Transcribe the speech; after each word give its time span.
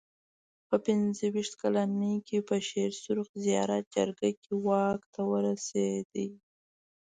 په 0.67 0.75
پنځه 0.85 1.25
ویشت 1.33 1.53
کلنۍ 1.61 2.15
کې 2.27 2.37
په 2.47 2.55
شېر 2.67 2.91
سرخ 3.03 3.27
زیارت 3.45 3.83
جرګه 3.95 4.29
کې 4.41 4.51
واک 4.65 5.01
ته 5.13 5.21
ورسېد. 5.31 6.09